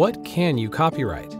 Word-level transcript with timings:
What 0.00 0.24
can 0.24 0.56
you 0.56 0.70
copyright? 0.70 1.36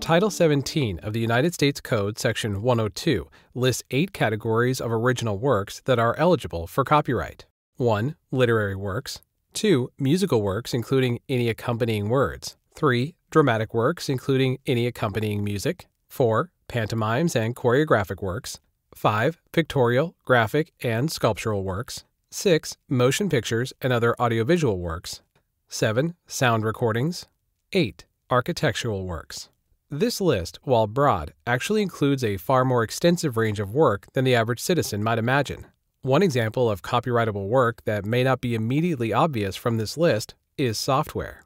Title 0.00 0.30
17 0.30 1.00
of 1.00 1.12
the 1.12 1.20
United 1.20 1.52
States 1.52 1.82
Code, 1.82 2.18
Section 2.18 2.62
102, 2.62 3.28
lists 3.54 3.82
eight 3.90 4.14
categories 4.14 4.80
of 4.80 4.90
original 4.90 5.36
works 5.36 5.82
that 5.84 5.98
are 5.98 6.16
eligible 6.16 6.66
for 6.66 6.82
copyright 6.82 7.44
1. 7.76 8.16
Literary 8.30 8.74
works, 8.74 9.20
2. 9.52 9.92
Musical 9.98 10.40
works, 10.40 10.72
including 10.72 11.18
any 11.28 11.50
accompanying 11.50 12.08
words, 12.08 12.56
3. 12.74 13.14
Dramatic 13.30 13.74
works, 13.74 14.08
including 14.08 14.56
any 14.66 14.86
accompanying 14.86 15.44
music, 15.44 15.88
4. 16.08 16.50
Pantomimes 16.68 17.36
and 17.36 17.54
choreographic 17.54 18.22
works, 18.22 18.60
5. 18.94 19.42
Pictorial, 19.52 20.14
graphic, 20.24 20.72
and 20.82 21.12
sculptural 21.12 21.64
works, 21.64 22.04
6. 22.30 22.78
Motion 22.88 23.28
pictures 23.28 23.74
and 23.82 23.92
other 23.92 24.18
audiovisual 24.18 24.78
works, 24.78 25.20
7. 25.68 26.14
Sound 26.26 26.64
recordings, 26.64 27.26
8. 27.74 28.04
Architectural 28.30 29.06
works. 29.06 29.48
This 29.90 30.20
list, 30.20 30.58
while 30.62 30.86
broad, 30.86 31.32
actually 31.46 31.80
includes 31.80 32.22
a 32.22 32.36
far 32.36 32.66
more 32.66 32.82
extensive 32.82 33.38
range 33.38 33.60
of 33.60 33.74
work 33.74 34.06
than 34.12 34.24
the 34.24 34.34
average 34.34 34.60
citizen 34.60 35.02
might 35.02 35.18
imagine. 35.18 35.66
One 36.02 36.22
example 36.22 36.70
of 36.70 36.82
copyrightable 36.82 37.48
work 37.48 37.82
that 37.84 38.04
may 38.04 38.24
not 38.24 38.42
be 38.42 38.54
immediately 38.54 39.12
obvious 39.12 39.56
from 39.56 39.78
this 39.78 39.96
list 39.96 40.34
is 40.58 40.78
software. 40.78 41.42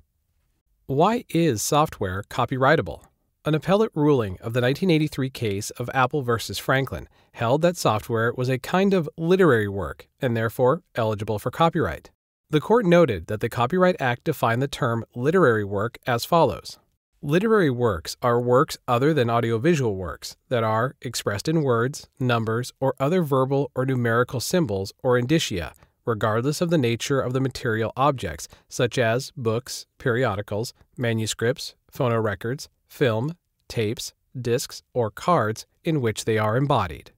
Why 0.87 1.25
is 1.29 1.63
software 1.63 2.25
copyrightable? 2.25 3.05
An 3.45 3.55
appellate 3.55 3.93
ruling 3.95 4.33
of 4.35 4.53
the 4.53 4.61
1983 4.61 5.31
case 5.31 5.71
of 5.71 5.89
Apple 5.95 6.23
versus 6.23 6.59
Franklin 6.59 7.09
held 7.33 7.63
that 7.63 7.77
software 7.77 8.33
was 8.37 8.49
a 8.49 8.59
kind 8.59 8.95
of 8.95 9.09
literary 9.17 9.69
work 9.69 10.09
and 10.21 10.37
therefore 10.37 10.83
eligible 10.97 11.39
for 11.39 11.53
copyright. 11.53 12.11
The 12.49 12.61
court 12.61 12.87
noted 12.87 13.27
that 13.27 13.41
the 13.41 13.49
Copyright 13.49 13.97
Act 13.99 14.23
defined 14.23 14.63
the 14.63 14.69
term 14.69 15.05
literary 15.17 15.65
work 15.65 15.99
as 16.07 16.25
follows 16.25 16.79
Literary 17.21 17.71
works 17.71 18.17
are 18.23 18.41
works 18.41 18.79
other 18.87 19.13
than 19.13 19.29
audiovisual 19.29 19.97
works 19.97 20.37
that 20.49 20.63
are 20.63 20.95
expressed 21.03 21.49
in 21.49 21.63
words, 21.63 22.09
numbers, 22.21 22.73
or 22.79 22.95
other 23.01 23.23
verbal 23.23 23.73
or 23.75 23.85
numerical 23.85 24.39
symbols 24.39 24.93
or 25.03 25.19
indicia, 25.19 25.73
regardless 26.05 26.61
of 26.61 26.71
the 26.71 26.79
nature 26.79 27.21
of 27.21 27.33
the 27.33 27.41
material 27.41 27.93
objects, 27.97 28.47
such 28.69 28.97
as 28.97 29.33
books, 29.37 29.87
periodicals, 29.99 30.73
manuscripts, 30.97 31.75
phonorecords, 31.93 32.69
film, 32.87 33.35
tapes, 33.67 34.13
discs, 34.41 34.85
or 34.95 35.11
cards 35.11 35.67
in 35.83 36.01
which 36.01 36.25
they 36.25 36.39
are 36.39 36.57
embodied. 36.57 37.11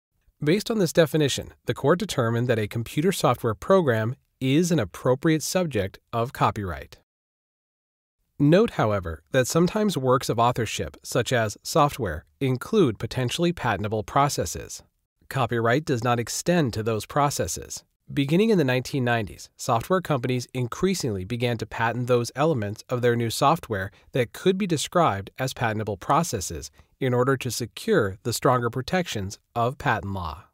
Based 0.43 0.71
on 0.71 0.79
this 0.79 0.93
definition, 0.95 1.53
the 1.67 1.75
court 1.75 1.99
determined 1.99 2.49
that 2.49 2.59
a 2.59 2.67
computer 2.67 3.13
software 3.13 3.55
program 3.55 4.17
is 4.41 4.71
an 4.71 4.79
appropriate 4.79 5.43
subject 5.43 5.99
of 6.13 6.33
copyright. 6.33 6.99
Note, 8.39 8.71
however, 8.71 9.25
that 9.33 9.49
sometimes 9.49 9.97
works 9.97 10.29
of 10.29 10.39
authorship, 10.39 10.97
such 11.03 11.33
as 11.33 11.59
software, 11.63 12.25
include 12.41 12.99
potentially 12.99 13.53
patentable 13.53 14.05
processes. 14.05 14.83
Copyright 15.29 15.85
does 15.85 16.05
not 16.05 16.21
extend 16.21 16.73
to 16.73 16.83
those 16.83 17.05
processes. 17.05 17.83
Beginning 18.15 18.51
in 18.51 18.57
the 18.57 18.65
1990s, 18.65 19.49
software 19.57 20.01
companies 20.01 20.47
increasingly 20.55 21.25
began 21.25 21.59
to 21.59 21.67
patent 21.67 22.07
those 22.07 22.33
elements 22.35 22.83
of 22.89 23.03
their 23.03 23.17
new 23.17 23.29
software 23.29 23.91
that 24.13 24.33
could 24.33 24.57
be 24.57 24.67
described 24.67 25.31
as 25.39 25.53
patentable 25.53 25.99
processes 25.99 26.71
in 27.01 27.13
order 27.13 27.37
to 27.37 27.51
secure 27.51 28.17
the 28.23 28.33
stronger 28.33 28.71
protections 28.71 29.39
of 29.55 29.79
patent 29.79 30.15
law. 30.15 30.45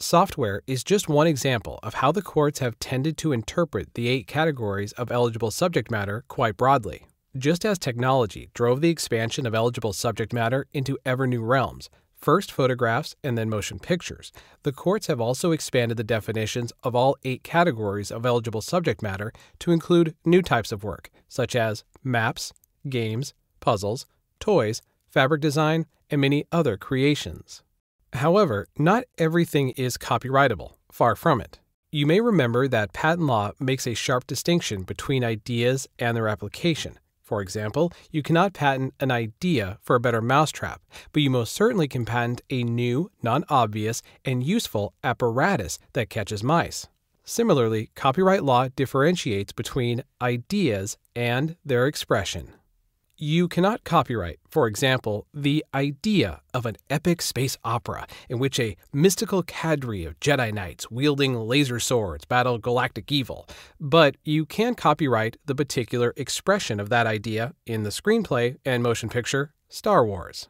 Software 0.00 0.62
is 0.68 0.84
just 0.84 1.08
one 1.08 1.26
example 1.26 1.80
of 1.82 1.94
how 1.94 2.12
the 2.12 2.22
courts 2.22 2.60
have 2.60 2.78
tended 2.78 3.16
to 3.18 3.32
interpret 3.32 3.94
the 3.94 4.06
eight 4.06 4.28
categories 4.28 4.92
of 4.92 5.10
eligible 5.10 5.50
subject 5.50 5.90
matter 5.90 6.24
quite 6.28 6.56
broadly. 6.56 7.06
Just 7.36 7.64
as 7.64 7.80
technology 7.80 8.48
drove 8.54 8.80
the 8.80 8.90
expansion 8.90 9.44
of 9.44 9.56
eligible 9.56 9.92
subject 9.92 10.32
matter 10.32 10.66
into 10.72 10.96
ever 11.04 11.26
new 11.26 11.42
realms, 11.42 11.90
first 12.14 12.52
photographs 12.52 13.16
and 13.24 13.36
then 13.36 13.48
motion 13.48 13.80
pictures, 13.80 14.30
the 14.62 14.70
courts 14.70 15.08
have 15.08 15.20
also 15.20 15.50
expanded 15.50 15.96
the 15.96 16.04
definitions 16.04 16.72
of 16.84 16.94
all 16.94 17.16
eight 17.24 17.42
categories 17.42 18.12
of 18.12 18.24
eligible 18.24 18.62
subject 18.62 19.02
matter 19.02 19.32
to 19.58 19.72
include 19.72 20.14
new 20.24 20.42
types 20.42 20.70
of 20.70 20.84
work, 20.84 21.10
such 21.28 21.56
as 21.56 21.82
maps, 22.04 22.52
games, 22.88 23.34
puzzles, 23.58 24.06
toys, 24.38 24.80
fabric 25.08 25.40
design, 25.40 25.86
and 26.08 26.20
many 26.20 26.44
other 26.52 26.76
creations. 26.76 27.64
However, 28.18 28.66
not 28.76 29.04
everything 29.16 29.70
is 29.70 29.96
copyrightable, 29.96 30.72
far 30.90 31.14
from 31.14 31.40
it. 31.40 31.60
You 31.92 32.04
may 32.04 32.20
remember 32.20 32.66
that 32.66 32.92
patent 32.92 33.28
law 33.28 33.52
makes 33.60 33.86
a 33.86 33.94
sharp 33.94 34.26
distinction 34.26 34.82
between 34.82 35.22
ideas 35.22 35.86
and 36.00 36.16
their 36.16 36.26
application. 36.26 36.98
For 37.22 37.40
example, 37.40 37.92
you 38.10 38.24
cannot 38.24 38.54
patent 38.54 38.94
an 38.98 39.12
idea 39.12 39.78
for 39.82 39.94
a 39.94 40.00
better 40.00 40.20
mousetrap, 40.20 40.82
but 41.12 41.22
you 41.22 41.30
most 41.30 41.52
certainly 41.52 41.86
can 41.86 42.04
patent 42.04 42.40
a 42.50 42.64
new, 42.64 43.08
non 43.22 43.44
obvious, 43.48 44.02
and 44.24 44.42
useful 44.42 44.94
apparatus 45.04 45.78
that 45.92 46.10
catches 46.10 46.42
mice. 46.42 46.88
Similarly, 47.22 47.90
copyright 47.94 48.42
law 48.42 48.66
differentiates 48.74 49.52
between 49.52 50.02
ideas 50.20 50.98
and 51.14 51.54
their 51.64 51.86
expression. 51.86 52.54
You 53.20 53.48
cannot 53.48 53.82
copyright, 53.82 54.38
for 54.48 54.68
example, 54.68 55.26
the 55.34 55.64
idea 55.74 56.40
of 56.54 56.66
an 56.66 56.76
epic 56.88 57.20
space 57.20 57.56
opera 57.64 58.06
in 58.28 58.38
which 58.38 58.60
a 58.60 58.76
mystical 58.92 59.42
cadre 59.42 60.04
of 60.04 60.20
Jedi 60.20 60.54
Knights 60.54 60.88
wielding 60.88 61.34
laser 61.34 61.80
swords 61.80 62.24
battle 62.24 62.58
galactic 62.58 63.10
evil, 63.10 63.48
but 63.80 64.16
you 64.22 64.46
can 64.46 64.76
copyright 64.76 65.36
the 65.44 65.56
particular 65.56 66.14
expression 66.16 66.78
of 66.78 66.90
that 66.90 67.08
idea 67.08 67.54
in 67.66 67.82
the 67.82 67.90
screenplay 67.90 68.54
and 68.64 68.84
motion 68.84 69.08
picture 69.08 69.52
Star 69.68 70.06
Wars. 70.06 70.48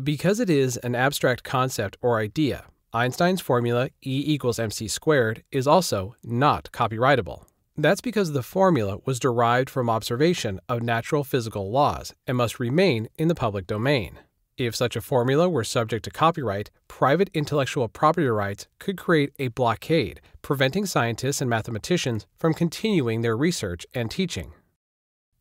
Because 0.00 0.38
it 0.38 0.48
is 0.48 0.76
an 0.78 0.94
abstract 0.94 1.42
concept 1.42 1.96
or 2.00 2.20
idea, 2.20 2.66
Einstein's 2.92 3.40
formula 3.40 3.88
E 4.06 4.22
equals 4.24 4.60
mc 4.60 4.86
squared 4.86 5.42
is 5.50 5.66
also 5.66 6.14
not 6.22 6.70
copyrightable. 6.70 7.46
That's 7.76 8.00
because 8.00 8.32
the 8.32 8.42
formula 8.42 8.98
was 9.04 9.18
derived 9.18 9.68
from 9.68 9.90
observation 9.90 10.60
of 10.68 10.82
natural 10.82 11.24
physical 11.24 11.72
laws 11.72 12.14
and 12.24 12.36
must 12.36 12.60
remain 12.60 13.08
in 13.18 13.26
the 13.26 13.34
public 13.34 13.66
domain. 13.66 14.20
If 14.56 14.76
such 14.76 14.94
a 14.94 15.00
formula 15.00 15.48
were 15.48 15.64
subject 15.64 16.04
to 16.04 16.12
copyright, 16.12 16.70
private 16.86 17.30
intellectual 17.34 17.88
property 17.88 18.28
rights 18.28 18.68
could 18.78 18.96
create 18.96 19.32
a 19.40 19.48
blockade, 19.48 20.20
preventing 20.42 20.86
scientists 20.86 21.40
and 21.40 21.50
mathematicians 21.50 22.26
from 22.38 22.54
continuing 22.54 23.22
their 23.22 23.36
research 23.36 23.84
and 23.92 24.08
teaching. 24.08 24.52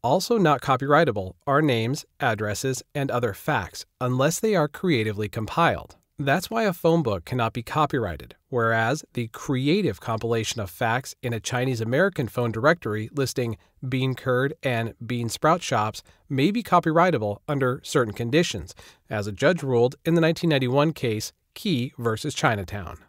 Also, 0.02 0.40
not 0.40 0.62
copyrightable 0.62 1.34
are 1.46 1.62
names, 1.62 2.04
addresses, 2.20 2.82
and 2.96 3.12
other 3.12 3.36
facts 3.36 3.86
unless 4.02 4.40
they 4.40 4.56
are 4.56 4.68
creatively 4.68 5.30
compiled. 5.30 5.98
That's 6.26 6.50
why 6.50 6.64
a 6.64 6.72
phone 6.72 7.04
book 7.04 7.26
cannot 7.26 7.52
be 7.52 7.64
copyrighted, 7.64 8.38
whereas 8.48 9.04
the 9.12 9.28
creative 9.28 10.00
compilation 10.00 10.62
of 10.62 10.70
facts 10.70 11.16
in 11.22 11.34
a 11.34 11.40
Chinese 11.42 11.82
American 11.82 12.30
phone 12.30 12.50
directory 12.50 13.10
listing 13.14 13.58
bean 13.90 14.16
curd 14.16 14.54
and 14.64 14.94
bean 15.06 15.28
sprout 15.28 15.62
shops 15.62 16.02
may 16.30 16.50
be 16.50 16.64
copyrightable 16.64 17.40
under 17.50 17.82
certain 17.84 18.14
conditions, 18.14 18.74
as 19.10 19.28
a 19.28 19.34
judge 19.34 19.64
ruled 19.64 19.96
in 20.06 20.14
the 20.14 20.22
1991 20.22 20.94
case 20.94 21.34
Key 21.56 21.92
versus 21.98 22.34
Chinatown. 22.34 23.00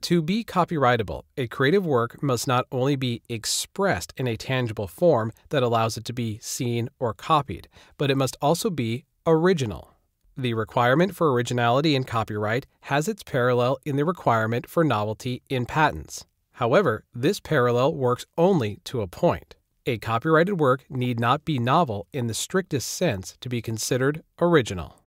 To 0.00 0.20
be 0.20 0.42
copyrightable, 0.42 1.22
a 1.36 1.46
creative 1.46 1.86
work 1.86 2.20
must 2.24 2.48
not 2.48 2.66
only 2.72 2.96
be 2.96 3.22
expressed 3.28 4.12
in 4.16 4.26
a 4.26 4.36
tangible 4.36 4.88
form 4.88 5.30
that 5.50 5.62
allows 5.62 5.96
it 5.96 6.04
to 6.06 6.12
be 6.12 6.40
seen 6.42 6.88
or 6.98 7.14
copied, 7.14 7.68
but 7.98 8.10
it 8.10 8.16
must 8.16 8.36
also 8.42 8.68
be 8.68 9.04
original. 9.28 9.94
The 10.40 10.54
requirement 10.54 11.14
for 11.14 11.30
originality 11.34 11.94
in 11.94 12.04
copyright 12.04 12.66
has 12.84 13.08
its 13.08 13.22
parallel 13.22 13.76
in 13.84 13.96
the 13.96 14.06
requirement 14.06 14.66
for 14.66 14.82
novelty 14.82 15.42
in 15.50 15.66
patents. 15.66 16.24
However, 16.52 17.04
this 17.14 17.40
parallel 17.40 17.92
works 17.92 18.24
only 18.38 18.78
to 18.84 19.02
a 19.02 19.06
point. 19.06 19.56
A 19.84 19.98
copyrighted 19.98 20.58
work 20.58 20.84
need 20.88 21.20
not 21.20 21.44
be 21.44 21.58
novel 21.58 22.06
in 22.14 22.26
the 22.26 22.32
strictest 22.32 22.88
sense 22.88 23.36
to 23.42 23.50
be 23.50 23.60
considered 23.60 24.22
original. 24.40 25.04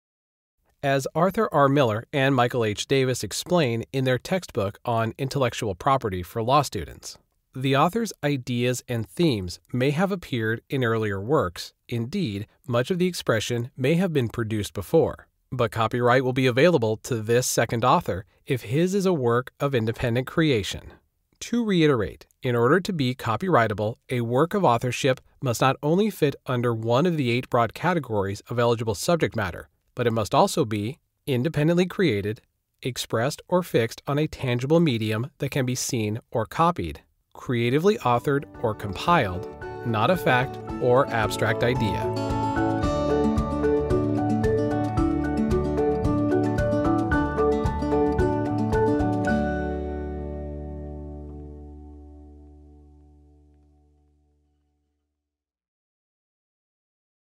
As 0.82 1.06
Arthur 1.14 1.52
R. 1.52 1.68
Miller 1.68 2.04
and 2.10 2.34
Michael 2.34 2.64
H. 2.64 2.86
Davis 2.86 3.22
explain 3.22 3.84
in 3.92 4.04
their 4.04 4.18
textbook 4.18 4.78
on 4.86 5.12
intellectual 5.18 5.74
property 5.74 6.22
for 6.22 6.42
law 6.42 6.62
students, 6.62 7.18
the 7.54 7.76
author's 7.76 8.12
ideas 8.22 8.82
and 8.88 9.08
themes 9.08 9.58
may 9.72 9.90
have 9.90 10.12
appeared 10.12 10.62
in 10.68 10.84
earlier 10.84 11.20
works. 11.20 11.72
Indeed, 11.88 12.46
much 12.66 12.90
of 12.90 12.98
the 12.98 13.06
expression 13.06 13.70
may 13.76 13.94
have 13.94 14.12
been 14.12 14.28
produced 14.28 14.74
before. 14.74 15.28
But 15.50 15.72
copyright 15.72 16.24
will 16.24 16.32
be 16.32 16.46
available 16.46 16.98
to 16.98 17.22
this 17.22 17.46
second 17.46 17.84
author 17.84 18.26
if 18.46 18.62
his 18.62 18.94
is 18.94 19.06
a 19.06 19.12
work 19.12 19.52
of 19.58 19.74
independent 19.74 20.26
creation. 20.26 20.92
To 21.40 21.64
reiterate, 21.64 22.26
in 22.42 22.54
order 22.56 22.80
to 22.80 22.92
be 22.92 23.14
copyrightable, 23.14 23.96
a 24.10 24.20
work 24.20 24.54
of 24.54 24.64
authorship 24.64 25.20
must 25.40 25.60
not 25.60 25.76
only 25.82 26.10
fit 26.10 26.34
under 26.46 26.74
one 26.74 27.06
of 27.06 27.16
the 27.16 27.30
eight 27.30 27.48
broad 27.48 27.74
categories 27.74 28.42
of 28.48 28.58
eligible 28.58 28.94
subject 28.94 29.36
matter, 29.36 29.68
but 29.94 30.06
it 30.06 30.12
must 30.12 30.34
also 30.34 30.64
be 30.64 30.98
independently 31.26 31.86
created, 31.86 32.40
expressed 32.82 33.40
or 33.48 33.62
fixed 33.62 34.02
on 34.06 34.18
a 34.18 34.26
tangible 34.26 34.80
medium 34.80 35.30
that 35.38 35.50
can 35.50 35.64
be 35.64 35.74
seen 35.74 36.18
or 36.30 36.44
copied, 36.44 37.02
creatively 37.38 37.96
authored 37.98 38.44
or 38.62 38.74
compiled, 38.74 39.48
not 39.86 40.10
a 40.10 40.16
fact 40.16 40.58
or 40.82 41.06
abstract 41.06 41.62
idea. 41.62 42.17